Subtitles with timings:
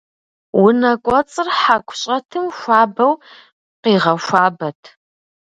[0.61, 3.13] Унэкӏуэцӏыр хьэку щӏэтым хуабэу
[3.81, 4.81] къигъэхуабэт.